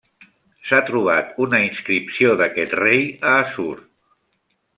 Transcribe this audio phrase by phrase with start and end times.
[0.69, 3.71] S'ha trobat una inscripció d'aquest rei a Assur.